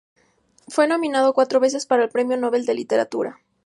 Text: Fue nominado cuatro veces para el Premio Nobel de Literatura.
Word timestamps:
Fue 0.67 0.87
nominado 0.87 1.31
cuatro 1.35 1.59
veces 1.59 1.85
para 1.85 2.01
el 2.03 2.09
Premio 2.09 2.35
Nobel 2.35 2.65
de 2.65 2.73
Literatura. 2.73 3.39